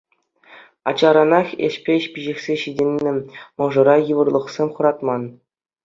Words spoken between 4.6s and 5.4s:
хӑратман.